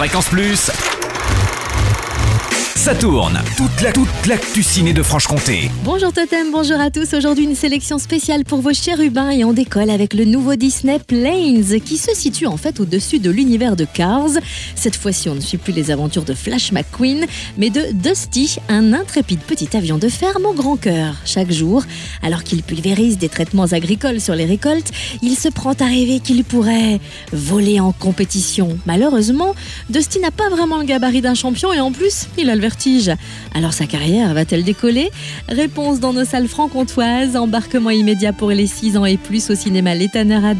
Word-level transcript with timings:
Fréquence 0.00 0.30
Plus. 0.30 0.99
Ça 2.80 2.94
tourne. 2.94 3.38
Toute 3.58 3.82
la 3.82 3.92
toute 3.92 4.26
l'actu 4.26 4.62
de 4.94 5.02
Franche-Comté. 5.02 5.70
Bonjour 5.84 6.14
Totem, 6.14 6.50
bonjour 6.50 6.80
à 6.80 6.90
tous. 6.90 7.12
Aujourd'hui 7.12 7.44
une 7.44 7.54
sélection 7.54 7.98
spéciale 7.98 8.44
pour 8.44 8.62
vos 8.62 8.72
chérubins 8.72 9.28
et 9.28 9.44
on 9.44 9.52
décolle 9.52 9.90
avec 9.90 10.14
le 10.14 10.24
nouveau 10.24 10.56
Disney 10.56 10.98
Planes 10.98 11.78
qui 11.84 11.98
se 11.98 12.14
situe 12.14 12.46
en 12.46 12.56
fait 12.56 12.80
au-dessus 12.80 13.18
de 13.18 13.30
l'univers 13.30 13.76
de 13.76 13.84
Cars. 13.84 14.30
Cette 14.76 14.96
fois-ci 14.96 15.28
on 15.28 15.34
ne 15.34 15.40
suit 15.40 15.58
plus 15.58 15.74
les 15.74 15.90
aventures 15.90 16.24
de 16.24 16.32
Flash 16.32 16.72
McQueen 16.72 17.26
mais 17.58 17.68
de 17.68 17.82
Dusty, 17.92 18.56
un 18.70 18.94
intrépide 18.94 19.40
petit 19.40 19.76
avion 19.76 19.98
de 19.98 20.08
ferme 20.08 20.46
au 20.46 20.54
grand 20.54 20.78
cœur. 20.78 21.16
Chaque 21.26 21.52
jour, 21.52 21.82
alors 22.22 22.44
qu'il 22.44 22.62
pulvérise 22.62 23.18
des 23.18 23.28
traitements 23.28 23.64
agricoles 23.64 24.22
sur 24.22 24.34
les 24.34 24.46
récoltes, 24.46 24.90
il 25.20 25.36
se 25.36 25.50
prend 25.50 25.72
à 25.72 25.84
rêver 25.84 26.20
qu'il 26.20 26.44
pourrait 26.44 26.98
voler 27.30 27.78
en 27.78 27.92
compétition. 27.92 28.78
Malheureusement, 28.86 29.54
Dusty 29.90 30.18
n'a 30.20 30.30
pas 30.30 30.48
vraiment 30.48 30.78
le 30.78 30.84
gabarit 30.84 31.20
d'un 31.20 31.34
champion 31.34 31.74
et 31.74 31.80
en 31.80 31.92
plus, 31.92 32.28
il 32.38 32.48
a 32.48 32.54
le 32.54 32.69
Alors 33.54 33.72
sa 33.72 33.86
carrière 33.86 34.32
va-t-elle 34.34 34.64
décoller? 34.64 35.10
Réponse 35.48 36.00
dans 36.00 36.12
nos 36.12 36.24
salles 36.24 36.48
franc-comtoises. 36.48 37.36
Embarquement 37.36 37.90
immédiat 37.90 38.32
pour 38.32 38.50
les 38.50 38.66
6 38.66 38.96
ans 38.96 39.04
et 39.04 39.16
plus 39.16 39.50
au 39.50 39.54
cinéma 39.54 39.94
L'Étanneur 39.94 40.44
à 40.44 40.54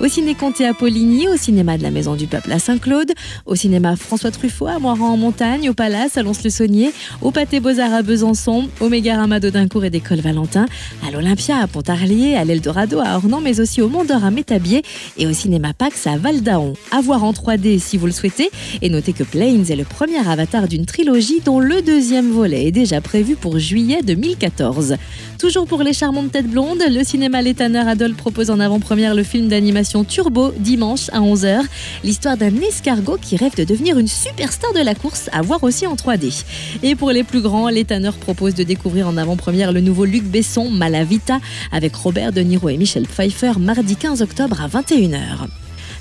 au 0.00 0.08
ciné 0.08 0.34
Comté 0.34 0.66
à 0.66 0.72
Poligny, 0.72 1.28
au 1.28 1.36
cinéma 1.36 1.76
de 1.76 1.82
la 1.82 1.90
Maison 1.90 2.14
du 2.14 2.26
Peuple 2.26 2.50
à 2.50 2.58
Saint-Claude, 2.58 3.12
au 3.44 3.54
cinéma 3.54 3.94
François 3.94 4.30
Truffaut 4.30 4.66
à 4.66 4.78
Moiran 4.78 5.10
en 5.10 5.16
Montagne, 5.16 5.68
au 5.68 5.74
Palace 5.74 6.16
à 6.16 6.22
Lons-le-Saunier, 6.22 6.92
au 7.20 7.30
Pâté 7.30 7.60
Beaux-Arts 7.60 7.92
à 7.92 8.02
Besançon, 8.02 8.68
au 8.80 8.88
Mégarama 8.88 9.40
d'Audincourt 9.40 9.84
et 9.84 9.90
d'École 9.90 10.20
Valentin, 10.20 10.66
à 11.06 11.10
l'Olympia 11.10 11.58
à 11.58 11.66
Pontarlier, 11.66 12.36
à 12.36 12.44
l'Eldorado 12.44 13.00
à 13.00 13.16
Ornans, 13.16 13.40
mais 13.42 13.60
aussi 13.60 13.82
au 13.82 13.88
Mont 13.88 14.04
d'Or 14.04 14.24
à 14.24 14.30
Métabier 14.30 14.82
et 15.18 15.26
au 15.26 15.32
cinéma 15.32 15.74
Pax 15.74 16.06
à 16.06 16.16
Val 16.16 16.42
d'Aon. 16.42 16.72
À 16.90 17.00
voir 17.00 17.22
en 17.22 17.32
3D 17.32 17.78
si 17.78 17.98
vous 17.98 18.06
le 18.06 18.12
souhaitez. 18.12 18.50
Et 18.80 18.88
notez 18.88 19.12
que 19.12 19.24
Planes 19.24 19.66
est 19.68 19.76
le 19.76 19.84
premier 19.84 20.26
avatar 20.26 20.68
d'une 20.68 20.86
trilogie 20.86 21.40
dont 21.44 21.60
le 21.60 21.82
deuxième 21.82 22.30
volet 22.30 22.66
est 22.66 22.70
déjà 22.70 23.00
prévu 23.00 23.36
pour 23.36 23.58
juillet 23.58 24.00
2014. 24.02 24.96
Toujours 25.38 25.66
pour 25.66 25.82
les 25.82 25.92
charmantes 25.92 26.32
têtes 26.32 26.48
blondes, 26.48 26.82
le 26.88 27.04
cinéma 27.04 27.42
L'Étanneur 27.42 27.86
Adol 27.86 28.14
propose 28.14 28.50
en 28.50 28.60
avant-première 28.60 29.14
le 29.14 29.22
film 29.22 29.48
d'animation 29.48 30.04
Turbo 30.04 30.52
dimanche 30.58 31.10
à 31.12 31.20
11h. 31.20 31.62
L'histoire 32.02 32.36
d'un 32.36 32.54
escargot 32.56 33.18
qui 33.20 33.36
rêve 33.36 33.56
de 33.56 33.64
devenir 33.64 33.98
une 33.98 34.08
superstar 34.08 34.72
de 34.72 34.80
la 34.80 34.94
course, 34.94 35.28
à 35.32 35.42
voir 35.42 35.62
aussi 35.62 35.86
en 35.86 35.94
3D. 35.94 36.44
Et 36.82 36.94
pour 36.94 37.10
les 37.10 37.24
plus 37.24 37.40
grands, 37.40 37.68
L'Étanneur 37.68 38.14
propose 38.14 38.54
de 38.54 38.62
découvrir 38.62 39.08
en 39.08 39.16
avant-première 39.16 39.72
le 39.72 39.80
nouveau 39.80 40.04
Luc 40.04 40.24
Besson, 40.24 40.70
Malavita, 40.70 41.40
avec 41.72 41.94
Robert 41.94 42.32
De 42.32 42.40
Niro 42.40 42.68
et 42.68 42.76
Michel 42.76 43.06
Pfeiffer, 43.06 43.52
mardi 43.58 43.96
15 43.96 44.22
octobre 44.22 44.60
à 44.62 44.68
21h. 44.68 45.48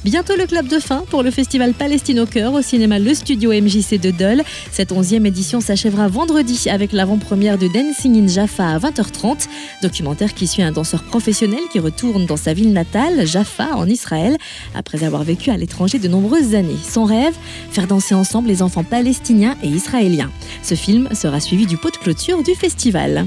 Bientôt 0.04 0.36
le 0.36 0.46
club 0.46 0.68
de 0.68 0.80
fin 0.80 1.06
pour 1.10 1.24
le 1.24 1.32
festival 1.32 1.74
Palestine 1.74 2.20
au 2.20 2.26
cœur 2.26 2.52
au 2.52 2.62
cinéma 2.62 3.00
Le 3.00 3.14
Studio 3.14 3.54
MJC 3.54 4.02
de 4.02 4.12
Dole. 4.12 4.44
Cette 4.70 4.92
onzième 4.92 5.26
édition 5.26 5.62
s'achèvera 5.62 6.10
vendredi 6.10 6.70
avec 6.70 6.92
l'avant-première 6.92 7.58
de 7.58 7.70
Dancing 7.70 8.22
in 8.22 8.28
Jaffa 8.28 8.68
à 8.68 8.80
20h30, 8.80 9.48
documentaire 9.82 10.34
qui 10.34 10.46
suit 10.46 10.62
un 10.62 10.74
danseur 10.74 11.04
professionnel 11.04 11.62
qui 11.72 11.80
retourne 11.80 12.26
dans 12.26 12.36
sa 12.36 12.54
ville 12.54 12.74
natale, 12.74 13.26
Jaffa, 13.26 13.78
en 13.78 13.88
Israël, 13.88 14.38
après 14.76 15.06
avoir 15.06 15.24
vécu 15.24 15.52
à 15.52 15.58
l'étranger 15.58 16.00
de 16.00 16.10
nombreuses 16.10 16.54
années. 16.54 16.76
Son 16.84 17.06
rêve 17.06 17.36
Faire 17.72 17.88
danser 17.88 18.14
ensemble 18.14 18.50
les 18.50 18.62
enfants 18.62 18.84
palestiniens 18.84 19.56
et 19.64 19.68
israéliens. 19.68 20.32
Ce 20.64 20.76
film 20.76 21.08
sera 21.14 21.40
suivi 21.40 21.66
du 21.66 21.78
pot 21.78 21.92
de 21.92 21.98
clôture 21.98 22.44
du 22.44 22.56
festival. 22.56 23.26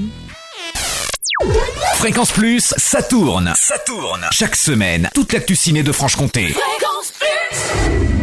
Fréquence 1.97 2.31
Plus, 2.31 2.75
ça 2.77 3.01
tourne. 3.01 3.53
Ça 3.55 3.79
tourne. 3.79 4.27
Chaque 4.31 4.55
semaine, 4.55 5.09
toute 5.15 5.33
l'actu 5.33 5.55
ciné 5.55 5.81
de 5.81 5.91
Franche-Comté. 5.91 6.49
Fréquence 6.49 7.11
Plus 7.19 8.16